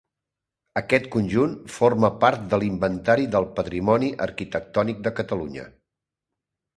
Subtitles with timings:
[0.79, 5.67] Aquest conjunt forma part de l'Inventari del Patrimoni Arquitectònic de Catalunya.